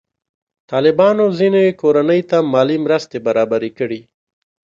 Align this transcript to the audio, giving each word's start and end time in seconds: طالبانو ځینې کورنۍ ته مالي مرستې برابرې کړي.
طالبانو 0.71 1.25
ځینې 1.39 1.63
کورنۍ 1.81 2.21
ته 2.29 2.37
مالي 2.53 2.77
مرستې 2.85 3.17
برابرې 3.27 3.71
کړي. 3.79 4.01